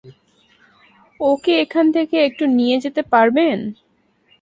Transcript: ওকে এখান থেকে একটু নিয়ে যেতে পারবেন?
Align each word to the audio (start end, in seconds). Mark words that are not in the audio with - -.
ওকে 1.19 1.53
এখান 1.63 1.85
থেকে 1.95 2.15
একটু 2.27 2.43
নিয়ে 2.57 2.77
যেতে 2.83 3.01
পারবেন? 3.13 3.57